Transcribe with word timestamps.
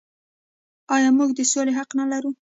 آیا 0.95 1.09
موږ 1.17 1.29
د 1.35 1.39
سولې 1.51 1.73
حق 1.77 1.89
نلرو؟ 1.97 2.31